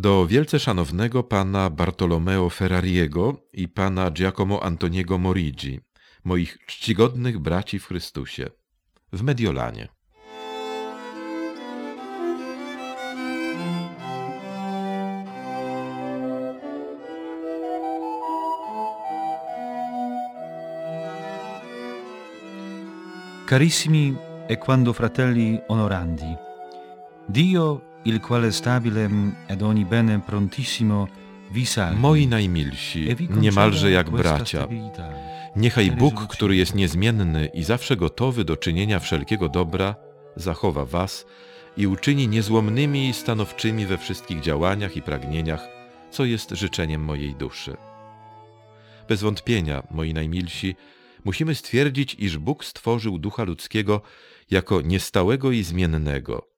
[0.00, 5.80] Do wielce szanownego pana Bartolomeo Ferrariego i pana Giacomo Antoniego Morigi,
[6.24, 8.50] moich czcigodnych braci w Chrystusie,
[9.12, 9.88] w Mediolanie.
[23.48, 24.14] Carissimi
[24.48, 26.36] e quando fratelli onorandi,
[27.28, 31.08] Dio, il quale stabilem ogni bene prontissimo.
[31.96, 34.68] Moi najmilsi, e niemalże jak bracia,
[35.56, 39.94] niechaj Bóg, który jest niezmienny i zawsze gotowy do czynienia wszelkiego dobra,
[40.36, 41.26] zachowa was
[41.76, 45.68] i uczyni niezłomnymi i stanowczymi we wszystkich działaniach i pragnieniach,
[46.10, 47.76] co jest życzeniem mojej duszy.
[49.08, 50.76] Bez wątpienia, moi najmilsi,
[51.24, 54.02] musimy stwierdzić, iż Bóg stworzył ducha ludzkiego
[54.50, 56.57] jako niestałego i zmiennego,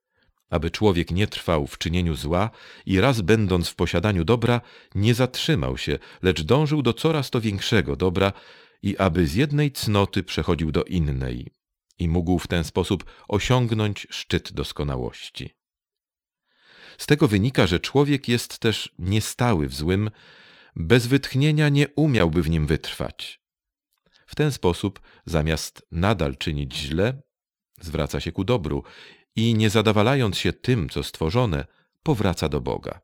[0.51, 2.51] aby człowiek nie trwał w czynieniu zła
[2.87, 4.61] i raz będąc w posiadaniu dobra,
[4.95, 8.33] nie zatrzymał się, lecz dążył do coraz to większego dobra
[8.83, 11.51] i aby z jednej cnoty przechodził do innej
[11.99, 15.51] i mógł w ten sposób osiągnąć szczyt doskonałości.
[16.99, 20.11] Z tego wynika, że człowiek jest też niestały w złym,
[20.77, 23.41] bez wytchnienia nie umiałby w nim wytrwać.
[24.27, 27.23] W ten sposób, zamiast nadal czynić źle,
[27.81, 28.85] zwraca się ku dobru
[29.37, 31.67] i nie zadawalając się tym, co stworzone,
[32.03, 33.01] powraca do Boga.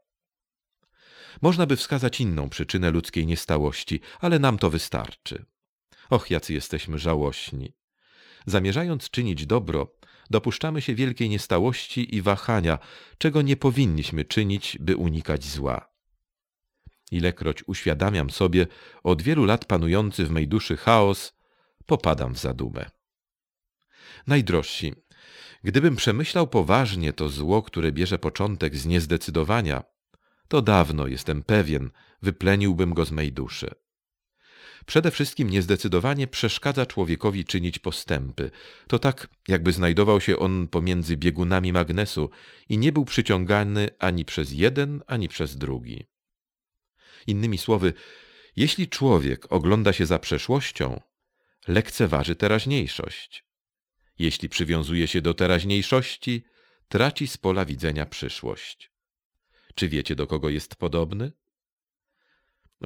[1.43, 5.45] Można by wskazać inną przyczynę ludzkiej niestałości, ale nam to wystarczy.
[6.11, 7.73] Och, jacy jesteśmy żałośni.
[8.47, 9.97] Zamierzając czynić dobro,
[10.31, 12.79] dopuszczamy się wielkiej niestałości i wahania,
[13.19, 15.89] czego nie powinniśmy czynić, by unikać zła.
[17.11, 18.67] Ilekroć uświadamiam sobie
[19.03, 21.33] od wielu lat panujący w mej duszy chaos,
[21.87, 22.91] popadam w zadumę.
[24.27, 24.95] Najdrożsi,
[25.67, 29.83] gdybym przemyślał poważnie to zło, które bierze początek z niezdecydowania,
[30.49, 31.91] to dawno, jestem pewien,
[32.23, 33.71] wypleniłbym go z mej duszy.
[34.87, 38.51] Przede wszystkim niezdecydowanie przeszkadza człowiekowi czynić postępy.
[38.89, 42.31] To tak, jakby znajdował się on pomiędzy biegunami magnesu
[42.69, 46.07] i nie był przyciągany ani przez jeden, ani przez drugi.
[47.27, 47.93] Innymi słowy,
[48.57, 51.01] jeśli człowiek ogląda się za przeszłością,
[51.69, 53.46] lekceważy teraźniejszość.
[54.19, 56.45] Jeśli przywiązuje się do teraźniejszości,
[56.89, 58.91] traci z pola widzenia przyszłość.
[59.75, 61.33] Czy wiecie, do kogo jest podobny?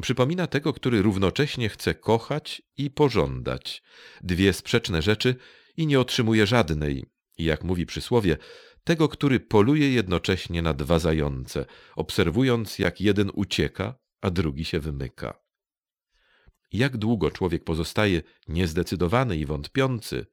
[0.02, 3.82] Przypomina tego, który równocześnie chce kochać i pożądać,
[4.20, 5.36] dwie sprzeczne rzeczy
[5.76, 7.04] i nie otrzymuje żadnej.
[7.38, 8.36] I jak mówi przysłowie,
[8.84, 11.66] tego, który poluje jednocześnie na dwa zające,
[11.96, 15.40] obserwując jak jeden ucieka, a drugi się wymyka.
[16.72, 20.26] Jak długo człowiek pozostaje niezdecydowany i wątpiący,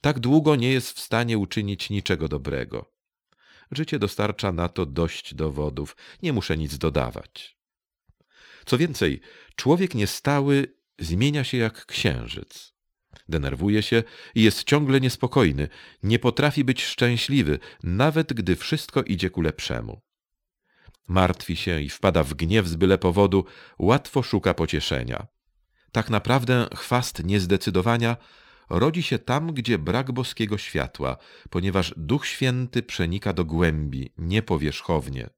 [0.00, 2.92] tak długo nie jest w stanie uczynić niczego dobrego.
[3.70, 7.56] Życie dostarcza na to dość dowodów, nie muszę nic dodawać.
[8.66, 9.20] Co więcej,
[9.56, 12.74] człowiek niestały zmienia się jak księżyc.
[13.28, 14.02] Denerwuje się
[14.34, 15.68] i jest ciągle niespokojny,
[16.02, 20.00] nie potrafi być szczęśliwy, nawet gdy wszystko idzie ku lepszemu.
[21.08, 23.44] Martwi się i wpada w gniew z byle powodu,
[23.78, 25.26] łatwo szuka pocieszenia.
[25.92, 28.16] Tak naprawdę chwast niezdecydowania
[28.70, 31.16] rodzi się tam, gdzie brak boskiego światła,
[31.50, 35.30] ponieważ Duch Święty przenika do głębi, niepowierzchownie.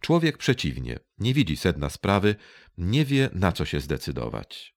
[0.00, 2.34] Człowiek przeciwnie, nie widzi sedna sprawy,
[2.78, 4.74] nie wie na co się zdecydować.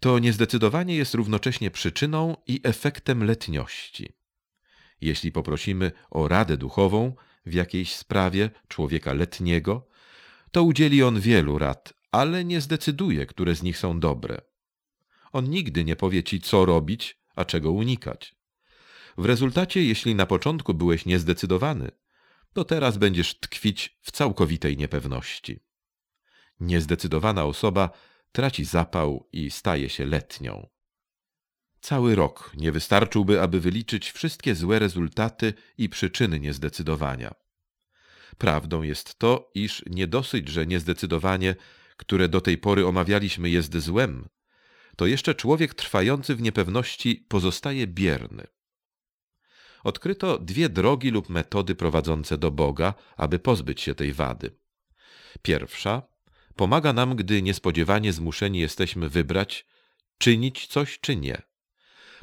[0.00, 4.12] To niezdecydowanie jest równocześnie przyczyną i efektem letniości.
[5.00, 7.14] Jeśli poprosimy o radę duchową
[7.46, 9.88] w jakiejś sprawie człowieka letniego,
[10.50, 14.40] to udzieli on wielu rad, ale nie zdecyduje, które z nich są dobre.
[15.32, 18.34] On nigdy nie powie ci, co robić, a czego unikać.
[19.18, 21.90] W rezultacie, jeśli na początku byłeś niezdecydowany,
[22.52, 25.60] to teraz będziesz tkwić w całkowitej niepewności.
[26.60, 27.90] Niezdecydowana osoba
[28.32, 30.68] traci zapał i staje się letnią.
[31.80, 37.34] Cały rok nie wystarczyłby, aby wyliczyć wszystkie złe rezultaty i przyczyny niezdecydowania.
[38.38, 41.54] Prawdą jest to, iż nie dosyć, że niezdecydowanie,
[41.96, 44.28] które do tej pory omawialiśmy, jest złem,
[44.96, 48.46] to jeszcze człowiek trwający w niepewności pozostaje bierny
[49.84, 54.56] odkryto dwie drogi lub metody prowadzące do Boga, aby pozbyć się tej wady.
[55.42, 56.02] Pierwsza
[56.56, 59.66] pomaga nam, gdy niespodziewanie zmuszeni jesteśmy wybrać,
[60.18, 61.42] czynić coś czy nie.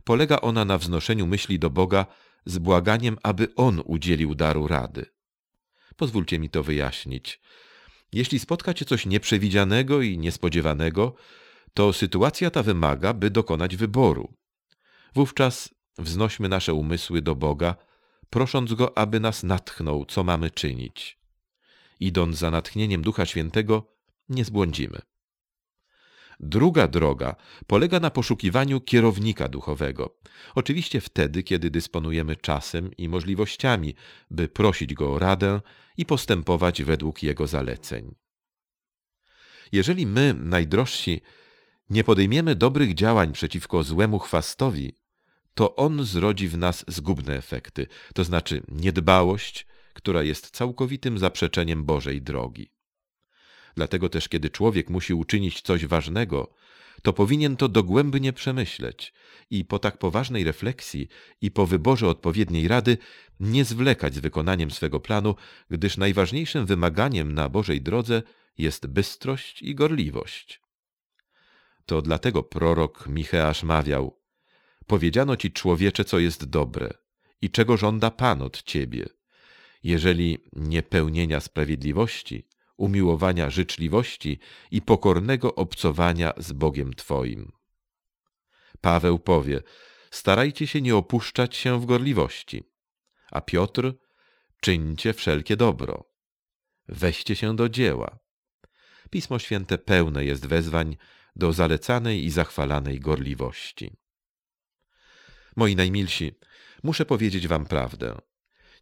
[0.04, 2.06] Polega ona na wznoszeniu myśli do Boga
[2.45, 5.06] z błaganiem, aby On udzielił daru rady.
[5.95, 7.39] Pozwólcie mi to wyjaśnić.
[8.13, 11.15] Jeśli spotka cię coś nieprzewidzianego i niespodziewanego,
[11.80, 14.34] to sytuacja ta wymaga, by dokonać wyboru.
[15.16, 17.76] Wówczas wznośmy nasze umysły do Boga,
[18.30, 21.20] prosząc Go, aby nas natchnął, co mamy czynić.
[22.00, 23.96] idąc za natchnieniem Ducha Świętego,
[24.30, 25.00] nie zbłądzimy.
[26.40, 27.36] Druga droga
[27.68, 30.18] polega na poszukiwaniu kierownika duchowego.
[30.56, 33.96] Oczywiście wtedy, kiedy dysponujemy czasem i możliwościami,
[34.32, 35.62] by prosić go o radę
[35.98, 38.16] i postępować według jego zaleceń.
[39.72, 41.22] Jeżeli my, najdrożsi,
[41.89, 44.94] nie podejmiemy dobrych działań przeciwko złemu chwastowi,
[45.53, 52.21] to on zrodzi w nas zgubne efekty, to znaczy niedbałość, która jest całkowitym zaprzeczeniem Bożej
[52.21, 52.71] drogi.
[53.75, 56.53] Dlatego też, kiedy człowiek musi uczynić coś ważnego,
[57.01, 59.13] to powinien to dogłębnie przemyśleć
[59.50, 61.07] i po tak poważnej refleksji
[61.41, 62.97] i po wyborze odpowiedniej rady
[63.39, 65.36] nie zwlekać z wykonaniem swego planu,
[65.69, 68.21] gdyż najważniejszym wymaganiem na Bożej drodze
[68.57, 70.62] jest bystrość i gorliwość.
[71.89, 74.19] To dlatego prorok Micheasz mawiał:
[74.88, 76.94] Powiedziano ci, człowiecze, co jest dobre
[77.41, 79.06] i czego żąda Pan od ciebie.
[79.83, 82.47] Jeżeli nie pełnienia sprawiedliwości,
[82.77, 84.39] umiłowania życzliwości
[84.71, 87.51] i pokornego obcowania z Bogiem Twoim.
[88.81, 89.62] Paweł powie:
[90.12, 92.63] Starajcie się nie opuszczać się w gorliwości.
[93.31, 93.94] A Piotr:
[94.62, 96.09] Czyńcie wszelkie dobro.
[96.88, 98.19] Weźcie się do dzieła.
[99.10, 100.98] Pismo Święte pełne jest wezwań
[101.36, 103.92] do zalecanej i zachwalanej gorliwości.
[105.56, 106.36] Moi najmilsi,
[106.84, 108.18] muszę powiedzieć wam prawdę.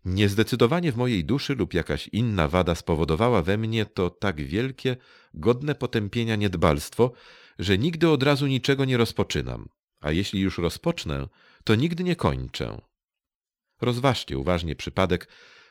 [0.05, 4.97] Niezdecydowanie w mojej duszy lub jakaś inna wada spowodowała we mnie to tak wielkie,
[5.33, 7.11] godne potępienia niedbalstwo,
[7.59, 9.69] że nigdy od razu niczego nie rozpoczynam,
[9.99, 11.27] a jeśli już rozpocznę,
[11.63, 12.81] to nigdy nie kończę.
[13.81, 15.27] Rozważcie uważnie przypadek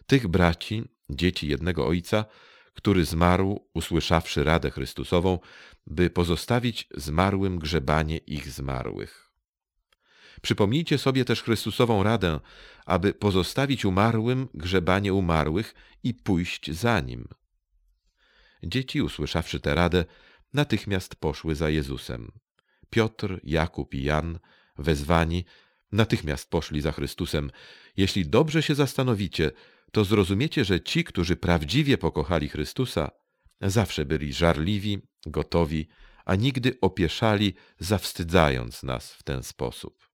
[0.07, 2.25] tych braci, dzieci jednego ojca,
[2.77, 5.39] który zmarł, usłyszawszy radę Chrystusową,
[5.87, 9.33] by pozostawić zmarłym grzebanie ich zmarłych.
[10.43, 12.41] Przypomnijcie sobie też Chrystusową radę,
[12.87, 17.29] aby pozostawić umarłym grzebanie umarłych i pójść za nim.
[18.63, 20.05] Dzieci, usłyszawszy tę radę,
[20.53, 22.33] natychmiast poszły za Jezusem.
[22.91, 24.39] Piotr, Jakub i Jan,
[24.79, 25.45] wezwani,
[25.93, 27.51] natychmiast poszli za Chrystusem.
[27.97, 29.51] Jeśli dobrze się zastanowicie,
[29.93, 33.11] to zrozumiecie, że ci, którzy prawdziwie pokochali Chrystusa,
[33.61, 35.89] zawsze byli żarliwi, gotowi,
[36.25, 40.09] a nigdy opieszali, zawstydzając nas w ten sposób.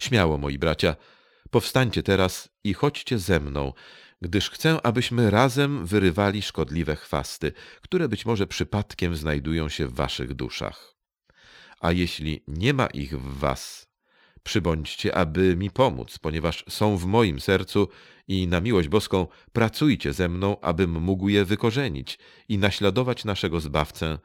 [0.00, 0.96] Śmiało, moi bracia,
[1.50, 3.72] powstańcie teraz i chodźcie ze mną,
[4.22, 10.34] gdyż chcę, abyśmy razem wyrywali szkodliwe chwasty, które być może przypadkiem znajdują się w waszych
[10.34, 10.96] duszach.
[11.80, 13.91] A jeśli nie ma ich w was,
[14.42, 17.88] przybądźcie, aby mi pomóc, ponieważ są w moim sercu
[18.28, 22.18] i na miłość boską pracujcie ze mną, abym mógł je wykorzenić
[22.48, 24.18] i naśladować naszego Zbawcę,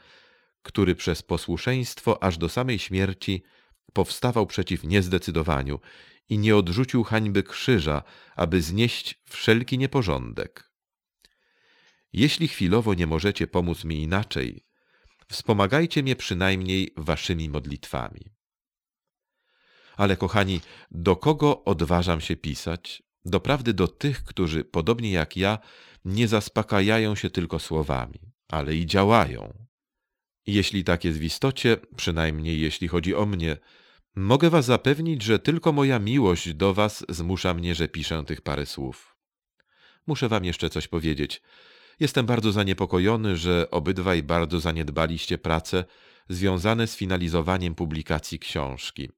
[0.61, 3.43] który przez posłuszeństwo aż do samej śmierci
[3.93, 5.79] powstawał przeciw niezdecydowaniu
[6.29, 8.03] i nie odrzucił hańby krzyża,
[8.35, 10.71] aby znieść wszelki nieporządek.
[12.13, 14.65] Jeśli chwilowo nie możecie pomóc mi inaczej,
[15.27, 18.36] wspomagajcie mnie przynajmniej waszymi modlitwami.
[19.97, 20.61] Ale kochani,
[20.91, 23.03] do kogo odważam się pisać?
[23.25, 25.59] Doprawdy do tych, którzy, podobnie jak ja,
[26.05, 29.67] nie zaspokajają się tylko słowami, ale i działają.
[30.47, 33.57] Jeśli tak jest w istocie, przynajmniej jeśli chodzi o mnie,
[34.15, 38.65] mogę was zapewnić, że tylko moja miłość do was zmusza mnie, że piszę tych parę
[38.65, 39.15] słów.
[40.07, 41.41] Muszę wam jeszcze coś powiedzieć.
[41.99, 45.85] Jestem bardzo zaniepokojony, że obydwaj bardzo zaniedbaliście prace
[46.29, 49.09] związane z finalizowaniem publikacji książki.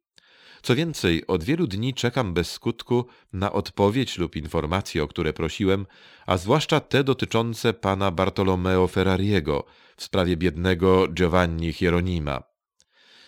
[0.62, 5.86] Co więcej, od wielu dni czekam bez skutku na odpowiedź lub informacje, o które prosiłem,
[6.26, 9.66] a zwłaszcza te dotyczące pana Bartolomeo Ferrariego
[9.98, 12.44] w sprawie biednego Giovanni Hieronima.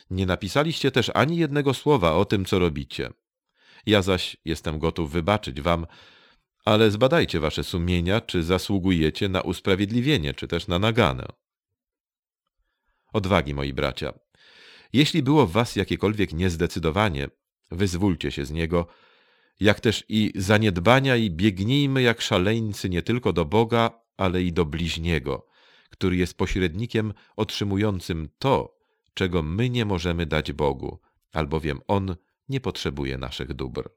[0.09, 3.09] Nie napisaliście też ani jednego słowa o tym, co robicie.
[3.85, 5.85] Ja zaś jestem gotów wybaczyć wam,
[6.65, 11.25] ale zbadajcie wasze sumienia, czy zasługujecie na usprawiedliwienie, czy też na naganę.
[13.13, 14.13] Odwagi, moi bracia.
[14.93, 17.29] Jeśli było w was jakiekolwiek niezdecydowanie,
[17.71, 18.87] wyzwólcie się z niego,
[19.59, 24.65] jak też i zaniedbania i biegnijmy jak szaleńcy nie tylko do Boga, ale i do
[24.65, 25.47] bliźniego,
[25.89, 28.77] który jest pośrednikiem otrzymującym to,
[29.13, 30.99] czego my nie możemy dać Bogu,
[31.33, 32.15] albowiem On
[32.49, 33.89] nie potrzebuje naszych dóbr.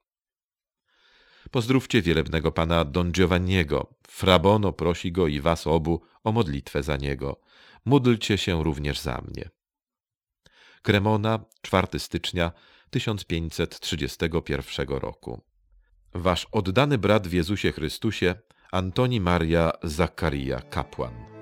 [1.51, 3.95] Pozdrówcie wielebnego pana Don Giovanniego.
[4.09, 7.41] Frabono prosi go i was obu o modlitwę za niego.
[7.85, 9.51] Módlcie się również za mnie.
[10.85, 12.53] Kremona, 4 stycznia
[12.91, 15.41] 1531 roku.
[16.15, 18.35] Wasz oddany brat w Jezusie Chrystusie,
[18.73, 21.34] Antoni Maria Zakaria, kapłan.